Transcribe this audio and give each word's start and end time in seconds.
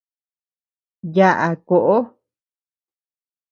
Yaʼa 1.15 1.47
koʼo. 1.67 1.97